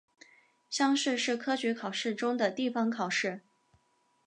[0.67, 3.41] 乡试是科举考试中的地方考试。